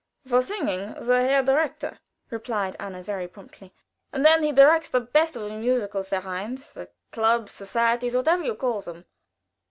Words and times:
"For 0.27 0.41
singing, 0.41 0.95
the 0.95 1.21
Herr 1.21 1.43
Direktor," 1.43 1.99
replied 2.31 2.75
Anna, 2.79 3.03
very 3.03 3.27
promptly. 3.27 3.71
"And 4.11 4.25
then 4.25 4.41
he 4.41 4.51
directs 4.51 4.89
the 4.89 4.99
best 4.99 5.35
of 5.35 5.43
the 5.43 5.51
musical 5.51 6.01
vereins 6.01 6.73
the 6.73 6.89
clubs 7.11 7.51
societies, 7.51 8.15
whatever 8.15 8.43
you 8.43 8.57
name 8.59 8.81
them. 8.81 9.05